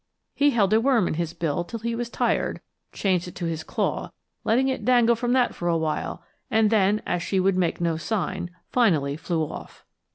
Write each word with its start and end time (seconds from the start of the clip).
He 0.33 0.49
held 0.49 0.73
a 0.73 0.81
worm 0.81 1.07
in 1.07 1.13
his 1.13 1.31
bill 1.33 1.63
till 1.63 1.77
he 1.81 1.93
was 1.93 2.09
tired, 2.09 2.59
changed 2.91 3.27
it 3.27 3.35
to 3.35 3.45
his 3.45 3.63
claw, 3.63 4.11
letting 4.43 4.67
it 4.67 4.83
dangle 4.83 5.15
from 5.15 5.33
that 5.33 5.53
for 5.53 5.67
a 5.67 5.77
while; 5.77 6.23
and 6.49 6.71
then, 6.71 7.03
as 7.05 7.21
she 7.21 7.39
would 7.39 7.55
make 7.55 7.79
no 7.79 7.97
sign, 7.97 8.49
finally 8.67 9.15
flew 9.15 9.43
off. 9.43 9.85